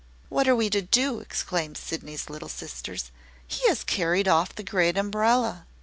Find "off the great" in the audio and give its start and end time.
4.27-4.97